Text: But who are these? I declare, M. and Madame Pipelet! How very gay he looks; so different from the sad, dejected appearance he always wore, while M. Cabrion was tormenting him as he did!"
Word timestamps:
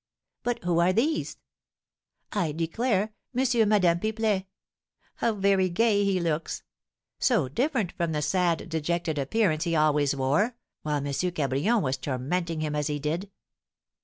But 0.41 0.63
who 0.63 0.79
are 0.79 0.91
these? 0.91 1.37
I 2.31 2.53
declare, 2.53 3.13
M. 3.37 3.45
and 3.53 3.69
Madame 3.69 3.99
Pipelet! 3.99 4.47
How 5.17 5.35
very 5.35 5.69
gay 5.69 6.03
he 6.03 6.19
looks; 6.19 6.63
so 7.19 7.47
different 7.47 7.91
from 7.91 8.11
the 8.11 8.23
sad, 8.23 8.67
dejected 8.67 9.19
appearance 9.19 9.65
he 9.65 9.75
always 9.75 10.15
wore, 10.15 10.55
while 10.81 11.05
M. 11.05 11.13
Cabrion 11.13 11.83
was 11.83 11.97
tormenting 11.97 12.61
him 12.61 12.75
as 12.75 12.87
he 12.87 12.97
did!" 12.97 13.29